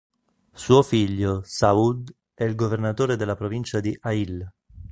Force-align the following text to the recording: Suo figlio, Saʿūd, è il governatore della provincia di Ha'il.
Suo 0.63 0.81
figlio, 0.81 1.41
Saʿūd, 1.43 2.09
è 2.33 2.43
il 2.43 2.55
governatore 2.55 3.15
della 3.15 3.35
provincia 3.35 3.79
di 3.79 3.95
Ha'il. 4.01 4.51